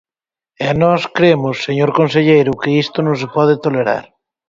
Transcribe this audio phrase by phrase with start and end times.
[0.67, 4.05] E nós cremos, señor conselleiro, que isto non se pode tolerar.